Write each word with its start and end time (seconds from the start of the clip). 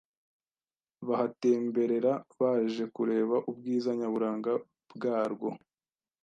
bahatemberera 1.07 2.11
baje 2.39 2.83
kureba 2.95 3.35
ubwiza 3.49 3.89
nyaburanga 3.99 4.51
bwarwo, 4.93 5.49